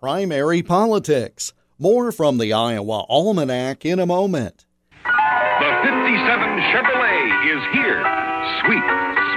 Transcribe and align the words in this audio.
primary 0.00 0.62
politics. 0.62 1.52
More 1.78 2.12
from 2.12 2.38
the 2.38 2.52
Iowa 2.52 3.04
Almanac 3.08 3.84
in 3.84 3.98
a 3.98 4.06
moment. 4.06 4.64
The 5.60 5.72
57 5.82 6.60
Chevrolet 6.70 7.56
is 7.56 7.62
here. 7.72 8.00
Sweet, 8.62 8.84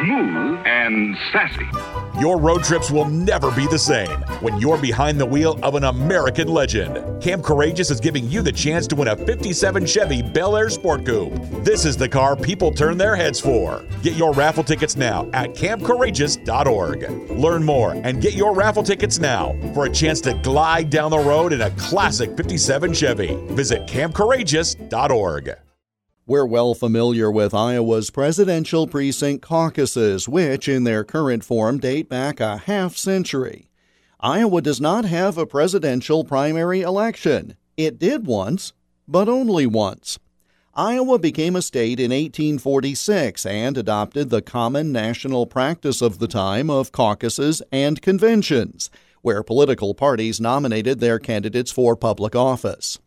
smooth, 0.05 0.59
and 0.67 1.17
sassy. 1.33 1.65
Your 2.19 2.39
road 2.39 2.63
trips 2.63 2.91
will 2.91 3.05
never 3.05 3.49
be 3.49 3.65
the 3.65 3.79
same 3.79 4.21
when 4.39 4.59
you're 4.59 4.77
behind 4.77 5.19
the 5.19 5.25
wheel 5.25 5.57
of 5.63 5.73
an 5.73 5.85
American 5.85 6.47
legend. 6.47 7.23
Camp 7.23 7.43
Courageous 7.43 7.89
is 7.89 7.99
giving 7.99 8.29
you 8.29 8.43
the 8.43 8.51
chance 8.51 8.85
to 8.87 8.95
win 8.95 9.07
a 9.07 9.15
57 9.15 9.83
Chevy 9.87 10.21
Bel 10.21 10.55
Air 10.55 10.69
Sport 10.69 11.07
Coupe. 11.07 11.33
This 11.63 11.85
is 11.85 11.97
the 11.97 12.07
car 12.07 12.35
people 12.35 12.71
turn 12.71 12.99
their 12.99 13.15
heads 13.15 13.39
for. 13.39 13.83
Get 14.03 14.15
your 14.15 14.31
raffle 14.31 14.63
tickets 14.63 14.95
now 14.95 15.27
at 15.33 15.55
campcourageous.org. 15.55 17.31
Learn 17.31 17.63
more 17.63 17.93
and 17.93 18.21
get 18.21 18.35
your 18.35 18.53
raffle 18.53 18.83
tickets 18.83 19.17
now 19.17 19.55
for 19.73 19.85
a 19.85 19.89
chance 19.89 20.21
to 20.21 20.35
glide 20.43 20.91
down 20.91 21.09
the 21.09 21.17
road 21.17 21.51
in 21.51 21.61
a 21.61 21.71
classic 21.71 22.37
57 22.37 22.93
Chevy. 22.93 23.35
Visit 23.55 23.87
campcourageous.org. 23.87 25.55
We're 26.27 26.45
well 26.45 26.75
familiar 26.75 27.31
with 27.31 27.51
Iowa's 27.51 28.11
presidential 28.11 28.85
precinct 28.85 29.41
caucuses, 29.41 30.29
which 30.29 30.67
in 30.67 30.83
their 30.83 31.03
current 31.03 31.43
form 31.43 31.79
date 31.79 32.09
back 32.09 32.39
a 32.39 32.57
half 32.57 32.95
century. 32.95 33.69
Iowa 34.19 34.61
does 34.61 34.79
not 34.79 35.03
have 35.05 35.39
a 35.39 35.47
presidential 35.47 36.23
primary 36.23 36.81
election. 36.81 37.55
It 37.75 37.97
did 37.97 38.27
once, 38.27 38.71
but 39.07 39.27
only 39.27 39.65
once. 39.65 40.19
Iowa 40.75 41.17
became 41.17 41.55
a 41.55 41.61
state 41.61 41.99
in 41.99 42.11
1846 42.11 43.43
and 43.47 43.75
adopted 43.75 44.29
the 44.29 44.43
common 44.43 44.91
national 44.91 45.47
practice 45.47 46.03
of 46.03 46.19
the 46.19 46.27
time 46.27 46.69
of 46.69 46.91
caucuses 46.91 47.63
and 47.71 47.99
conventions, 47.99 48.91
where 49.23 49.41
political 49.41 49.95
parties 49.95 50.39
nominated 50.39 50.99
their 50.99 51.17
candidates 51.17 51.71
for 51.71 51.95
public 51.95 52.35
office. 52.35 52.99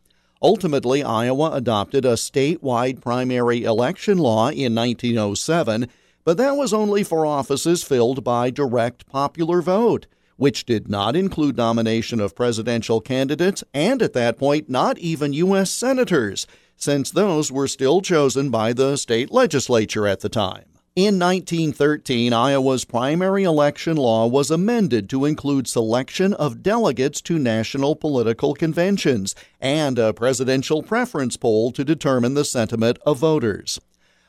Ultimately, 0.44 1.02
Iowa 1.02 1.52
adopted 1.52 2.04
a 2.04 2.16
statewide 2.16 3.00
primary 3.00 3.64
election 3.64 4.18
law 4.18 4.50
in 4.50 4.74
1907, 4.74 5.88
but 6.22 6.36
that 6.36 6.54
was 6.54 6.74
only 6.74 7.02
for 7.02 7.24
offices 7.24 7.82
filled 7.82 8.22
by 8.22 8.50
direct 8.50 9.06
popular 9.06 9.62
vote, 9.62 10.06
which 10.36 10.66
did 10.66 10.86
not 10.86 11.16
include 11.16 11.56
nomination 11.56 12.20
of 12.20 12.36
presidential 12.36 13.00
candidates 13.00 13.64
and 13.72 14.02
at 14.02 14.12
that 14.12 14.36
point 14.36 14.68
not 14.68 14.98
even 14.98 15.32
U.S. 15.32 15.70
senators, 15.70 16.46
since 16.76 17.10
those 17.10 17.50
were 17.50 17.66
still 17.66 18.02
chosen 18.02 18.50
by 18.50 18.74
the 18.74 18.98
state 18.98 19.30
legislature 19.30 20.06
at 20.06 20.20
the 20.20 20.28
time. 20.28 20.73
In 20.96 21.18
1913, 21.18 22.32
Iowa's 22.32 22.84
primary 22.84 23.42
election 23.42 23.96
law 23.96 24.28
was 24.28 24.48
amended 24.48 25.10
to 25.10 25.24
include 25.24 25.66
selection 25.66 26.32
of 26.34 26.62
delegates 26.62 27.20
to 27.22 27.36
national 27.36 27.96
political 27.96 28.54
conventions 28.54 29.34
and 29.60 29.98
a 29.98 30.12
presidential 30.12 30.84
preference 30.84 31.36
poll 31.36 31.72
to 31.72 31.84
determine 31.84 32.34
the 32.34 32.44
sentiment 32.44 33.00
of 33.04 33.18
voters. 33.18 33.80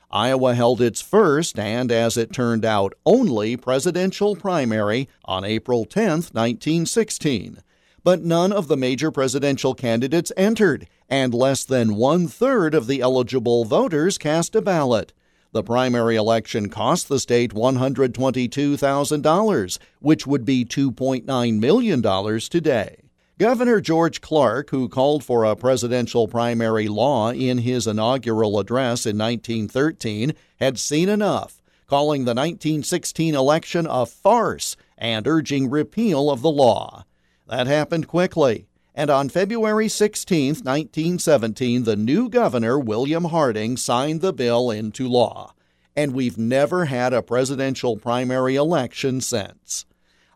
Iowa 0.09 0.55
held 0.55 0.81
its 0.81 1.01
first 1.01 1.59
and, 1.59 1.91
as 1.91 2.17
it 2.17 2.33
turned 2.33 2.65
out, 2.65 2.95
only 3.05 3.55
presidential 3.55 4.35
primary 4.35 5.07
on 5.23 5.45
April 5.45 5.85
10, 5.85 6.09
1916. 6.09 7.59
But 8.03 8.23
none 8.23 8.51
of 8.51 8.69
the 8.69 8.77
major 8.77 9.11
presidential 9.11 9.75
candidates 9.75 10.31
entered, 10.35 10.87
and 11.07 11.31
less 11.31 11.63
than 11.63 11.93
one 11.93 12.27
third 12.27 12.73
of 12.73 12.87
the 12.87 13.01
eligible 13.01 13.65
voters 13.65 14.17
cast 14.17 14.55
a 14.55 14.63
ballot. 14.63 15.13
The 15.55 15.63
primary 15.63 16.17
election 16.17 16.67
cost 16.67 17.07
the 17.07 17.17
state 17.17 17.53
$122,000, 17.53 19.77
which 20.01 20.27
would 20.27 20.43
be 20.43 20.65
$2.9 20.65 21.59
million 21.61 22.01
today. 22.41 22.97
Governor 23.39 23.79
George 23.79 24.19
Clarke, 24.19 24.71
who 24.71 24.89
called 24.89 25.23
for 25.23 25.45
a 25.45 25.55
presidential 25.55 26.27
primary 26.27 26.89
law 26.89 27.31
in 27.31 27.59
his 27.59 27.87
inaugural 27.87 28.59
address 28.59 29.05
in 29.05 29.17
1913, 29.17 30.33
had 30.59 30.77
seen 30.77 31.07
enough, 31.07 31.61
calling 31.87 32.25
the 32.25 32.35
1916 32.35 33.33
election 33.33 33.87
a 33.89 34.05
farce 34.05 34.75
and 34.97 35.25
urging 35.25 35.69
repeal 35.69 36.29
of 36.29 36.41
the 36.41 36.51
law. 36.51 37.05
That 37.47 37.67
happened 37.67 38.09
quickly 38.09 38.67
and 38.97 39.09
on 39.09 39.27
February 39.27 39.89
16, 39.89 40.47
1917, 40.63 41.83
the 41.83 41.97
new 41.97 42.29
governor, 42.29 42.79
William 42.79 43.25
Harding, 43.25 43.75
signed 43.75 44.21
the 44.21 44.31
bill 44.31 44.71
into 44.71 45.09
law. 45.09 45.53
And 45.97 46.13
we've 46.13 46.37
never 46.37 46.85
had 46.85 47.11
a 47.11 47.21
presidential 47.21 47.97
primary 47.97 48.55
election 48.55 49.19
since. 49.19 49.85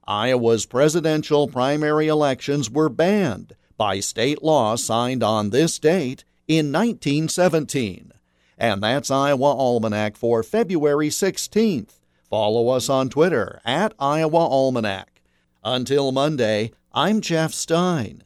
Iowa's 0.05 0.65
presidential 0.65 1.47
primary 1.47 2.09
elections 2.09 2.69
were 2.69 2.89
banned 2.89 3.55
by 3.77 4.01
state 4.01 4.43
law 4.43 4.75
signed 4.75 5.23
on 5.23 5.51
this 5.51 5.79
date 5.79 6.25
in 6.45 6.71
1917. 6.73 8.11
And 8.57 8.83
that's 8.83 9.09
Iowa 9.09 9.55
Almanac 9.55 10.17
for 10.17 10.43
February 10.43 11.09
16th. 11.09 11.99
Follow 12.29 12.67
us 12.69 12.89
on 12.89 13.07
Twitter 13.07 13.61
at 13.63 13.93
Iowa 13.97 14.37
Almanac. 14.37 15.21
Until 15.63 16.11
Monday, 16.11 16.73
I'm 16.93 17.21
Jeff 17.21 17.53
Stein. 17.53 18.23